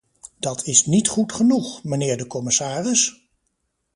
Dat 0.39 0.65
is 0.65 0.85
niet 0.85 1.07
goed 1.07 1.33
genoeg, 1.33 1.83
mijnheer 1.83 2.17
de 2.17 2.27
commissaris! 2.27 3.27